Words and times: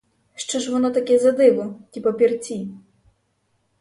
Що 0.35 0.59
ж 0.59 0.71
воно 0.71 0.91
таке 0.91 1.19
за 1.19 1.31
диво, 1.31 1.75
ті 1.91 2.01
папірці?! 2.01 2.69